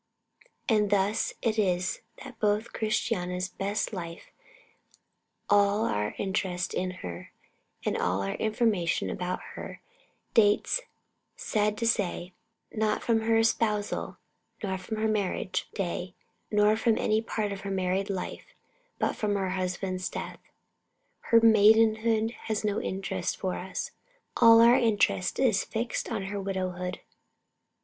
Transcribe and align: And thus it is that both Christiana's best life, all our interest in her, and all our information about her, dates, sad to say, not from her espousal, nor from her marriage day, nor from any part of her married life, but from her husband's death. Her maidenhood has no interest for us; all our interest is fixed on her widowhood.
And 0.67 0.89
thus 0.89 1.31
it 1.43 1.59
is 1.59 2.01
that 2.23 2.39
both 2.39 2.73
Christiana's 2.73 3.49
best 3.49 3.93
life, 3.93 4.31
all 5.47 5.85
our 5.85 6.15
interest 6.17 6.73
in 6.73 6.89
her, 7.05 7.31
and 7.85 7.95
all 7.95 8.23
our 8.23 8.33
information 8.33 9.11
about 9.11 9.41
her, 9.53 9.79
dates, 10.33 10.81
sad 11.35 11.77
to 11.77 11.85
say, 11.87 12.33
not 12.71 13.03
from 13.03 13.21
her 13.21 13.37
espousal, 13.37 14.17
nor 14.63 14.79
from 14.79 14.97
her 14.97 15.07
marriage 15.07 15.69
day, 15.75 16.15
nor 16.49 16.75
from 16.75 16.97
any 16.97 17.21
part 17.21 17.51
of 17.51 17.61
her 17.61 17.69
married 17.69 18.09
life, 18.09 18.55
but 18.97 19.15
from 19.15 19.35
her 19.35 19.51
husband's 19.51 20.09
death. 20.09 20.39
Her 21.29 21.39
maidenhood 21.41 22.31
has 22.45 22.65
no 22.65 22.81
interest 22.81 23.37
for 23.37 23.53
us; 23.55 23.91
all 24.35 24.61
our 24.61 24.75
interest 24.77 25.37
is 25.37 25.63
fixed 25.63 26.11
on 26.11 26.23
her 26.23 26.41
widowhood. 26.41 27.01